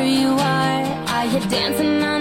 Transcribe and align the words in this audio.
wherever 0.00 0.20
you 0.20 0.28
are. 0.28 0.82
Are 1.08 1.26
you 1.26 1.40
dancing 1.48 2.02
on 2.02 2.19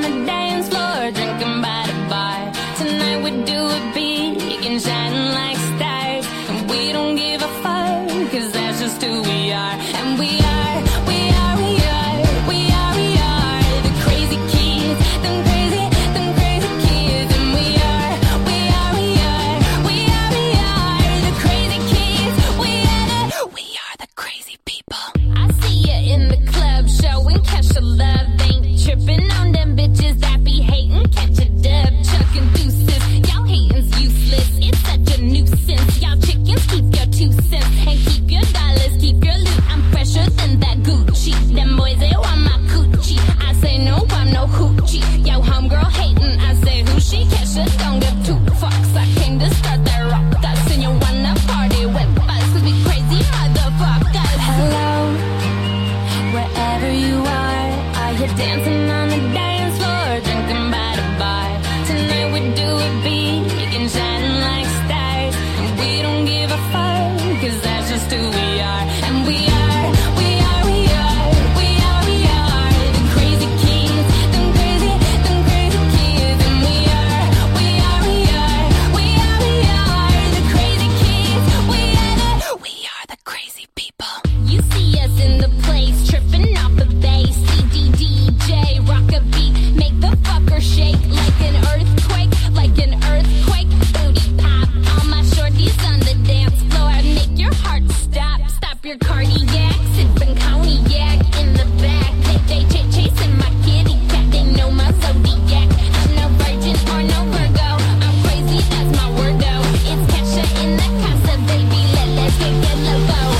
about 113.03 113.38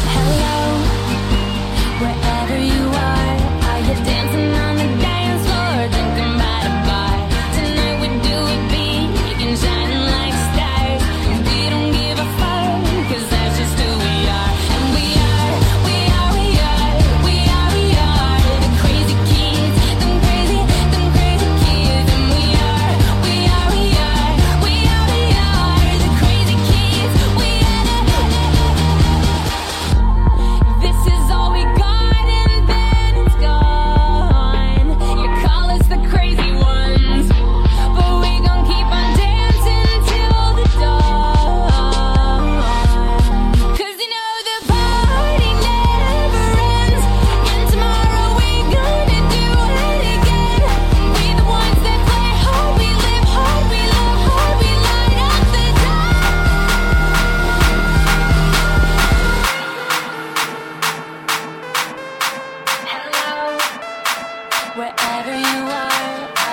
wherever 64.79 65.35
you 65.35 65.61
are. 65.67 65.89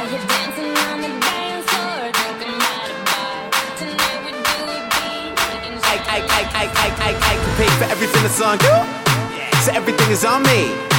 Dancing 0.07 0.75
on 0.91 1.01
the 1.01 1.11
dance 1.27 1.67
floor. 1.71 2.11
I, 5.83 5.97
I, 6.09 6.19
I, 6.19 6.43
I, 6.53 6.67
I, 6.67 6.89
I, 7.07 7.11
I 7.15 7.35
can 7.43 7.53
pay 7.57 7.71
for 7.79 7.85
everything 7.85 8.23
that's 8.23 8.41
on 8.41 8.59
you, 8.67 8.77
so 9.63 9.73
everything 9.73 10.11
is 10.11 10.25
on 10.25 10.43
me. 10.43 10.96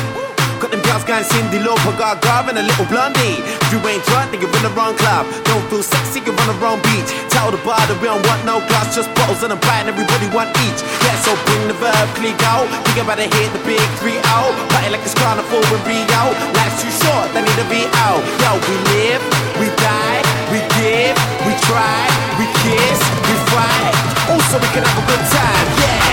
Got 0.57 0.73
them 0.73 0.81
girls 0.81 1.05
going 1.05 1.21
Cyndi 1.21 1.61
Lauper, 1.61 1.93
got 2.01 2.17
and 2.49 2.57
a 2.57 2.65
little 2.65 2.89
blondie. 2.89 3.37
If 3.37 3.69
you 3.69 3.77
ain't 3.85 4.01
drunk, 4.09 4.33
then 4.33 4.41
you're 4.41 4.49
in 4.57 4.65
the 4.65 4.73
wrong 4.73 4.97
club. 4.97 5.29
Don't 5.45 5.61
feel 5.69 5.85
sexy, 5.85 6.17
you're 6.25 6.33
on 6.33 6.47
the 6.49 6.57
wrong 6.57 6.81
beach. 6.81 7.13
Tell 7.29 7.53
the 7.53 7.61
bar 7.61 7.77
that 7.77 7.93
we 8.01 8.09
don't 8.09 8.25
want 8.25 8.41
no 8.41 8.57
glass, 8.65 8.97
just 8.97 9.13
bottles 9.13 9.45
and 9.45 9.53
a 9.53 9.59
bite, 9.61 9.85
and 9.85 9.93
everybody 9.93 10.25
want 10.33 10.49
each. 10.65 10.81
Yeah, 11.05 11.13
so 11.21 11.37
bring 11.45 11.69
the 11.69 11.77
verb, 11.77 12.07
click 12.17 12.41
out. 12.49 12.65
Think 12.89 13.05
about 13.05 13.21
it, 13.21 13.29
hit 13.29 13.53
the 13.53 13.61
big 13.69 13.85
three 14.01 14.17
out. 14.33 14.49
Party 14.73 14.89
like 14.89 15.05
it's 15.05 15.13
carnival 15.13 15.61
and 15.61 15.83
be 15.85 16.01
out. 16.17 16.33
Life's 16.57 16.81
too 16.81 16.93
short, 17.05 17.29
they 17.37 17.45
need 17.45 17.59
to 17.61 17.67
be 17.69 17.85
out. 18.09 18.21
Yo, 18.41 18.57
we 18.57 18.75
live, 18.97 19.21
we 19.61 19.69
die, 19.77 20.21
we 20.49 20.57
give, 20.81 21.13
we 21.45 21.53
try, 21.69 22.01
we 22.41 22.49
kiss, 22.65 22.99
we 23.29 23.33
fight. 23.53 23.93
Also, 24.33 24.57
we 24.57 24.67
can 24.73 24.81
have 24.81 24.97
a 24.97 25.05
good 25.05 25.23
time, 25.29 25.69
yeah 25.85 26.06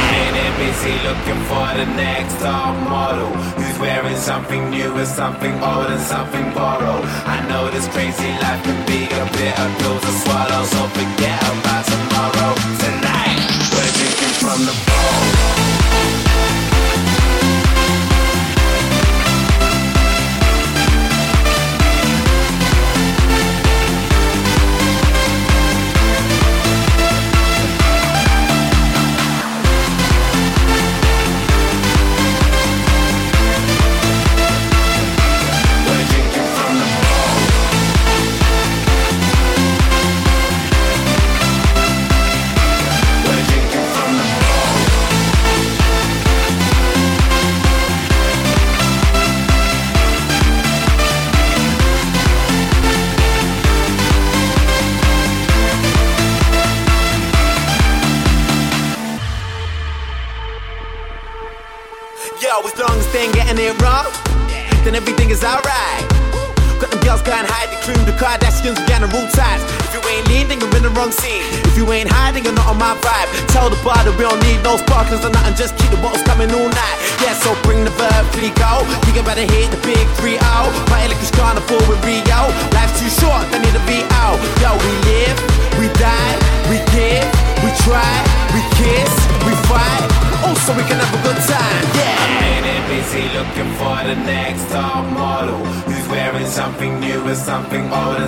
busy 0.57 0.95
looking 1.03 1.41
for 1.51 1.67
the 1.75 1.87
next 1.97 2.35
top 2.41 2.75
model 2.89 3.31
who's 3.57 3.79
wearing 3.79 4.17
something 4.17 4.71
new 4.71 4.93
with 4.95 5.09
something 5.09 5.55
old 5.63 5.87
and 5.87 6.01
something 6.01 6.47
borrowed. 6.55 7.05
I 7.27 7.47
know 7.49 7.71
this 7.71 7.89
crazy 7.89 8.31
life 8.45 8.63
can 8.63 8.81
be 8.87 9.05
a 9.05 9.25
bit 9.39 9.55
of 9.59 9.69
pills 9.79 10.03
to 10.03 10.13
swallow, 10.23 10.63
so 10.65 10.81
forget 10.99 11.41
about 11.55 11.85
tomorrow. 11.93 12.53
Tonight, 12.85 13.41
we're 13.73 13.93
drinking 13.99 14.35
from 14.43 14.61
the 14.69 14.75
bottle. 14.87 15.54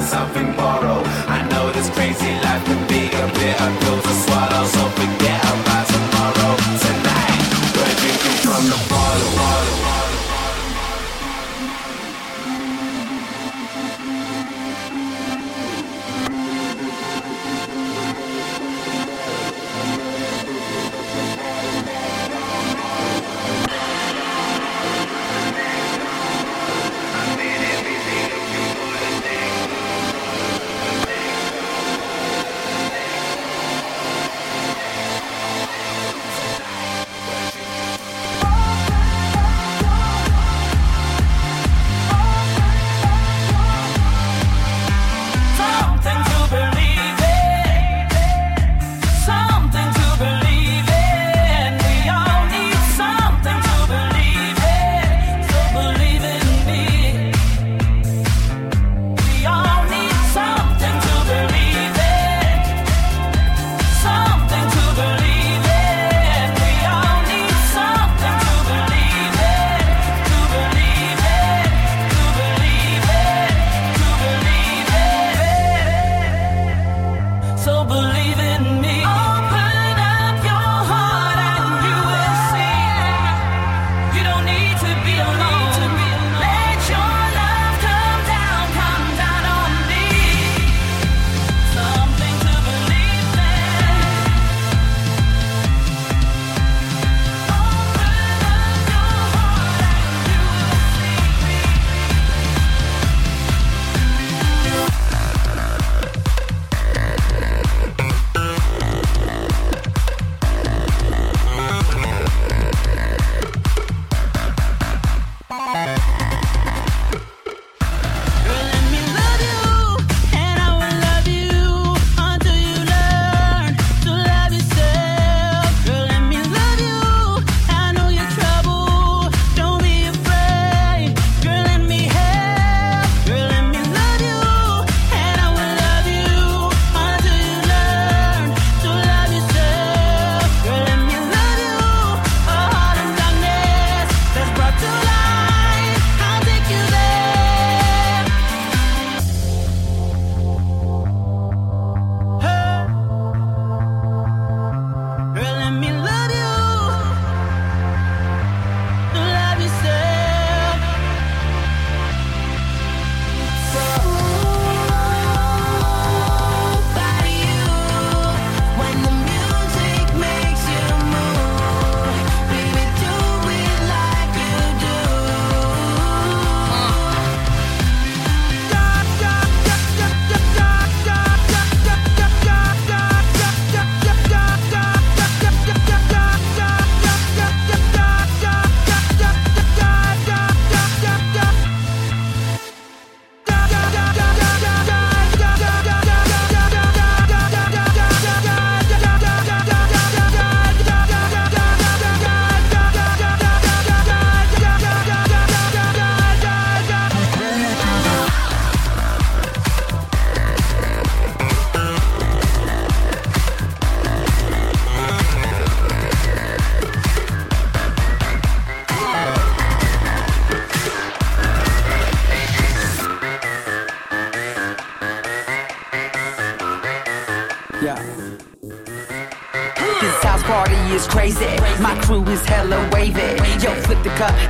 Something. 0.06 0.45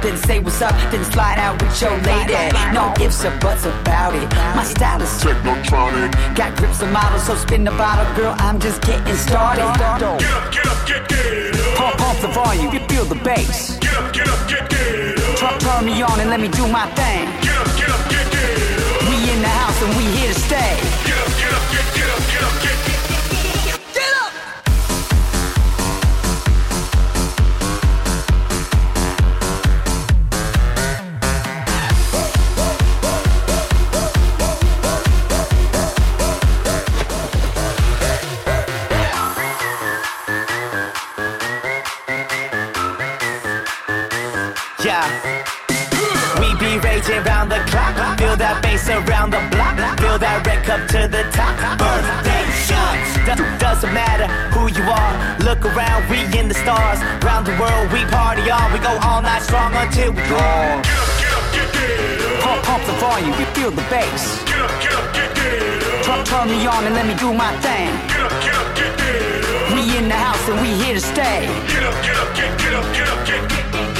Didn't 0.07 0.23
say 0.23 0.39
what's 0.39 0.63
up, 0.63 0.71
didn't 0.93 1.11
slide 1.11 1.37
out 1.37 1.61
with 1.61 1.83
your 1.83 1.91
lady. 2.07 2.39
No 2.73 2.95
ifs 3.05 3.25
or 3.25 3.37
buts 3.41 3.67
about 3.67 4.15
it. 4.15 4.31
My 4.55 4.63
style 4.63 5.03
is 5.03 5.11
technotronic. 5.19 6.15
Got 6.37 6.57
grips 6.57 6.81
and 6.81 6.93
models, 6.93 7.27
so 7.27 7.35
spin 7.35 7.65
the 7.65 7.73
bottle, 7.73 8.07
girl. 8.15 8.33
I'm 8.39 8.61
just 8.61 8.83
getting 8.83 9.17
started. 9.17 9.67
Get 9.67 9.83
up, 9.83 10.53
get 10.53 10.65
up, 10.65 10.87
get, 10.87 11.09
get 11.09 11.59
up. 11.59 11.77
Pump 11.77 12.01
off 12.03 12.23
the 12.23 12.29
volume, 12.29 12.73
you 12.73 12.79
feel 12.87 13.05
the 13.05 13.17
bass. 13.17 13.79
Get 13.81 13.95
up, 13.95 14.13
get 14.15 14.29
up, 14.29 14.49
get, 14.49 14.71
get 14.71 15.19
up. 15.19 15.39
Try, 15.39 15.59
turn 15.59 15.85
me 15.85 16.01
on 16.01 16.21
and 16.21 16.31
let 16.31 16.39
me 16.39 16.51
do 16.55 16.69
my 16.69 16.87
thing. 16.95 17.27
Get 17.43 17.59
up, 17.59 17.67
get 17.75 17.91
up, 17.91 18.09
get, 18.09 18.31
get 18.31 18.79
up. 18.79 19.11
We 19.11 19.17
in 19.35 19.43
the 19.43 19.51
house 19.59 19.83
and 19.83 19.91
we 19.99 20.05
here 20.15 20.33
to 20.33 20.39
stay. 20.39 20.79
Get 21.03 21.19
up, 21.19 21.35
get 21.35 21.51
up, 21.51 21.67
get, 21.75 21.87
get 21.99 22.09
up, 22.15 22.23
get 22.31 22.43
up, 22.45 22.63
get. 22.63 22.86
the 49.37 49.57
block. 49.57 49.77
Fill 50.01 50.19
that 50.19 50.47
red 50.47 50.65
cup 50.65 50.83
to 50.93 51.09
the 51.09 51.23
top. 51.37 51.55
Birthday 51.79 52.45
shots. 52.65 53.61
doesn't 53.61 53.93
matter 53.93 54.29
who 54.55 54.69
you 54.73 54.85
are. 54.89 55.15
Look 55.45 55.65
around, 55.65 56.09
we 56.09 56.25
in 56.39 56.49
the 56.49 56.57
stars. 56.57 56.99
Round 57.25 57.47
the 57.47 57.57
world, 57.61 57.93
we 57.93 58.05
party 58.09 58.49
on. 58.51 58.73
We 58.73 58.79
go 58.81 58.93
all 59.05 59.21
night 59.23 59.43
strong 59.43 59.73
until 59.75 60.13
we 60.13 60.23
gone. 60.29 60.81
Get 60.83 60.97
up, 60.97 61.11
get 61.21 61.33
up, 61.37 61.47
get, 61.53 61.69
up. 61.69 62.43
Pump, 62.43 62.61
pump 62.65 62.83
the 62.87 62.97
volume, 63.03 63.37
we 63.37 63.45
feel 63.57 63.71
the 63.71 63.87
bass. 63.93 64.43
Get 64.45 64.61
up, 64.61 64.73
get 64.81 64.95
up, 64.95 65.07
get, 65.15 65.29
up. 65.29 66.05
Turn, 66.05 66.21
turn 66.25 66.47
me 66.49 66.67
on 66.67 66.85
and 66.87 66.95
let 66.95 67.07
me 67.07 67.15
do 67.15 67.33
my 67.35 67.53
thing. 67.61 67.91
Get 68.09 68.21
up, 68.21 68.33
get 68.43 68.55
up, 68.55 68.69
get, 68.77 68.91
up. 68.91 69.75
We 69.75 69.83
in 69.99 70.09
the 70.09 70.17
house 70.17 70.45
and 70.49 70.61
we 70.63 70.71
here 70.83 70.95
to 70.95 71.01
stay. 71.01 71.45
Get 71.69 71.83
up, 71.83 71.97
get 72.05 72.17
up, 72.17 72.31
get, 72.39 72.51
get 72.59 72.75
up, 72.75 72.87
get 72.95 73.09
up, 73.09 73.27
get, 73.27 73.43
get, 73.51 73.73
get. 73.73 73.96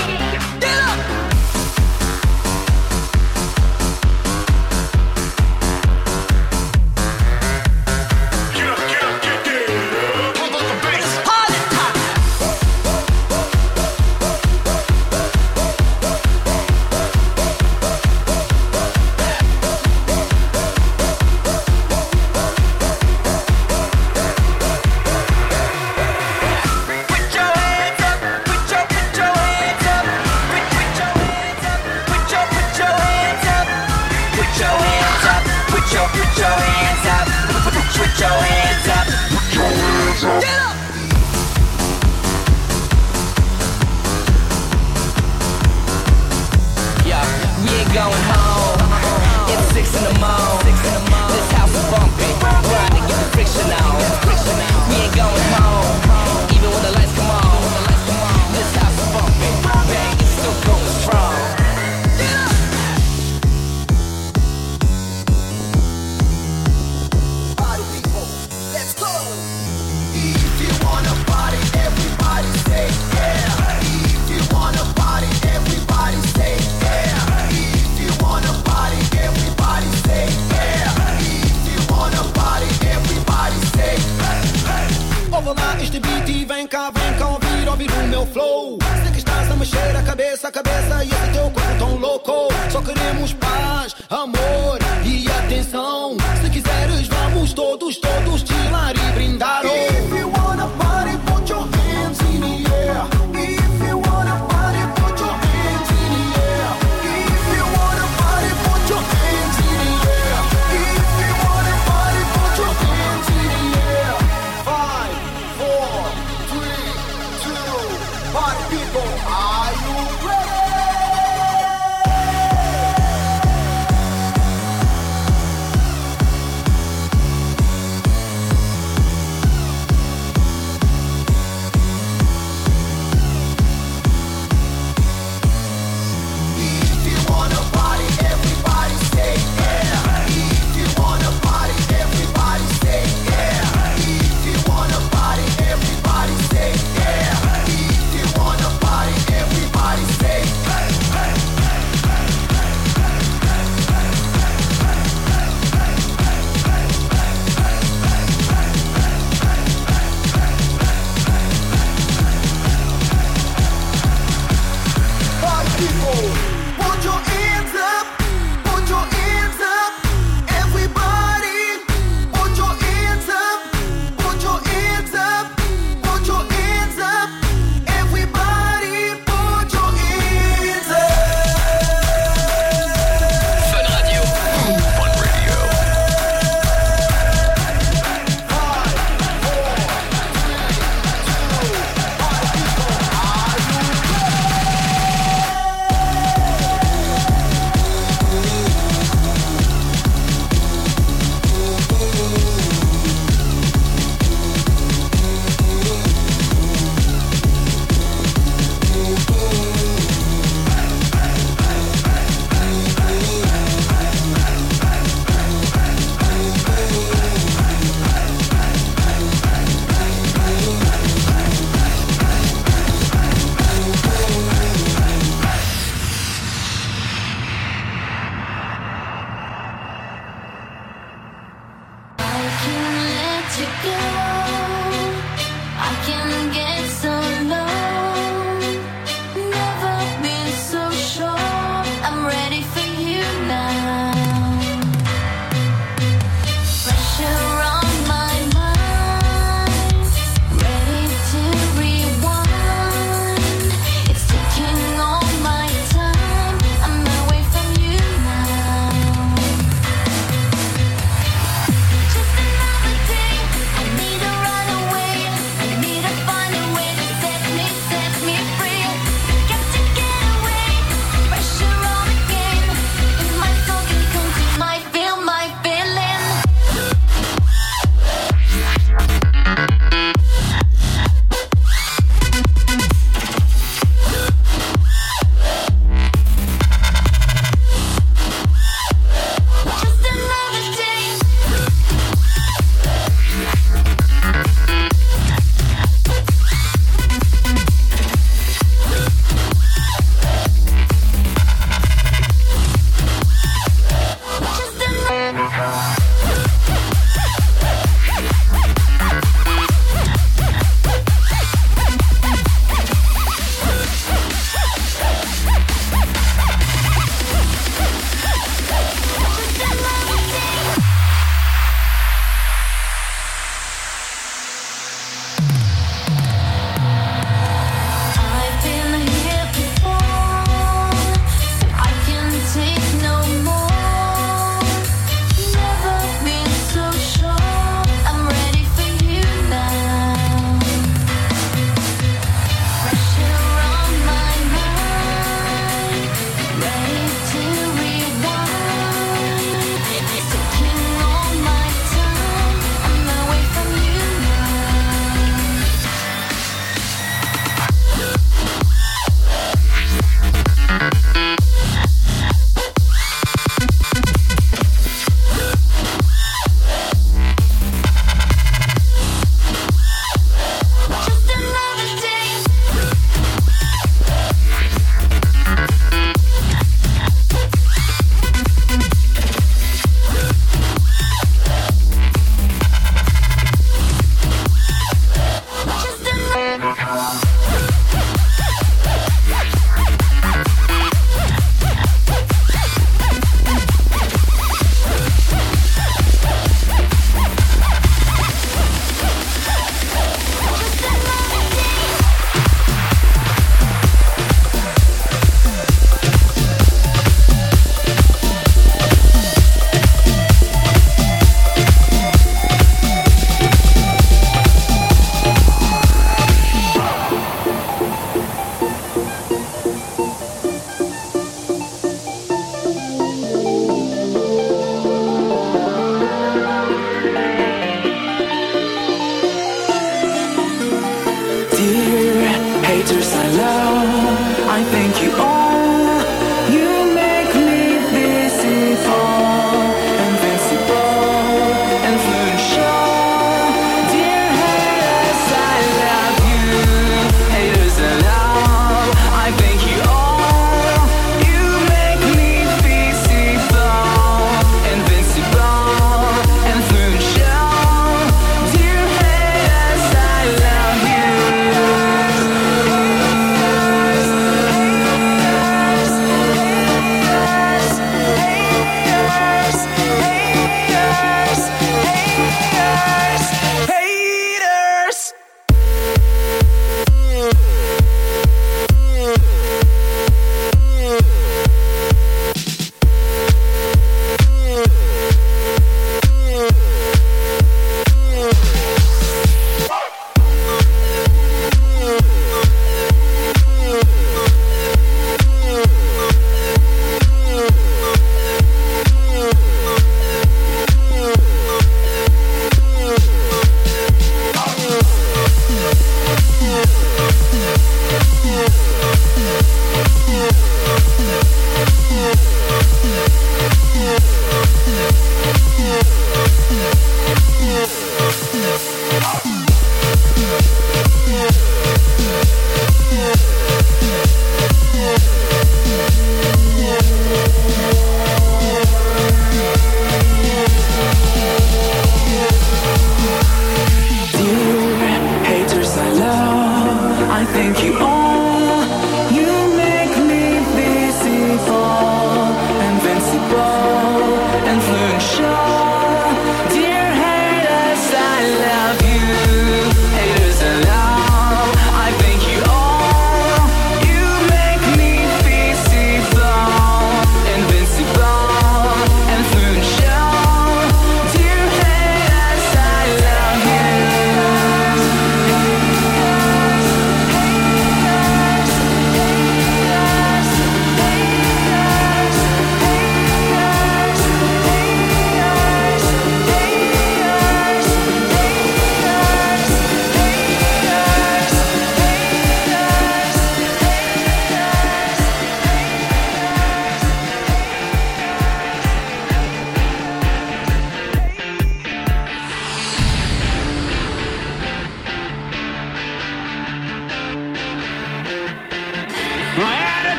haters 432.87 433.13
I 433.15 433.29
love. 433.31 433.86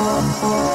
Oh, 0.00 0.40
oh. 0.44 0.67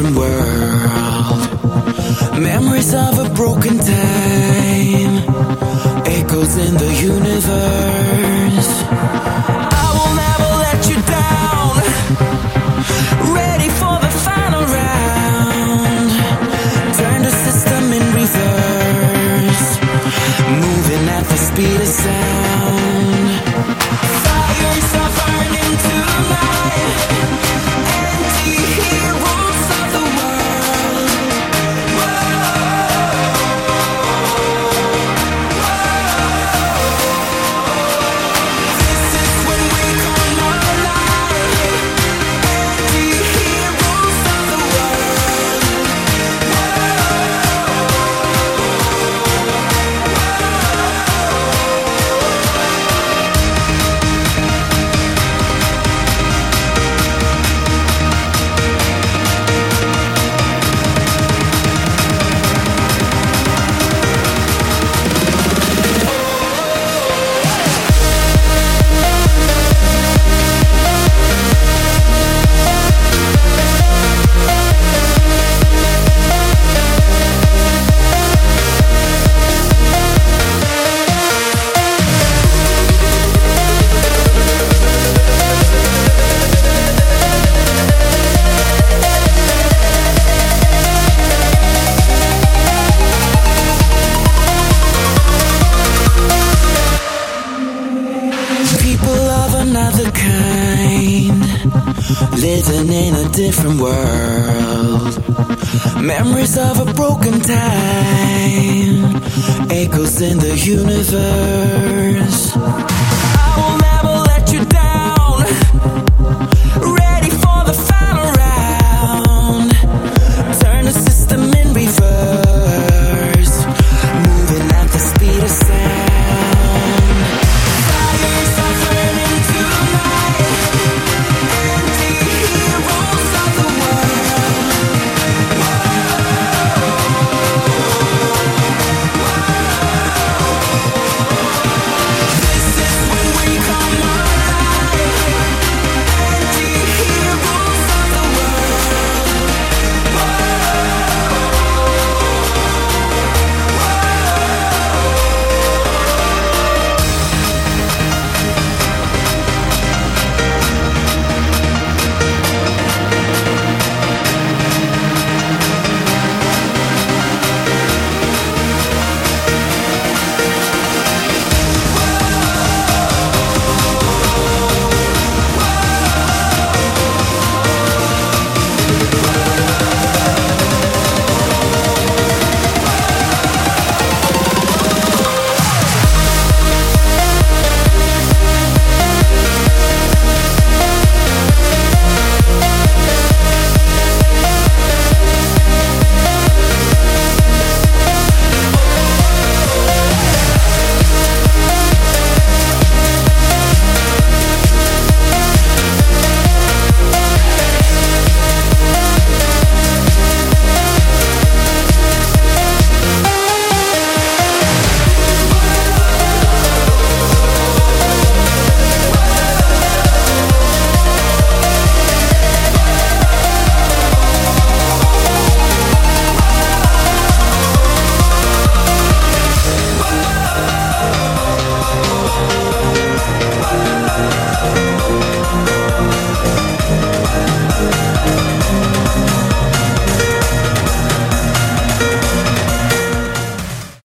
Different 0.00 0.16
world. 0.16 0.49